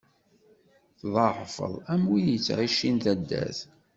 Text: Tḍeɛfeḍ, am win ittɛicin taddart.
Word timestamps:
Tḍeɛfeḍ, 0.99 1.73
am 1.93 2.03
win 2.09 2.27
ittɛicin 2.37 2.97
taddart. 3.03 3.59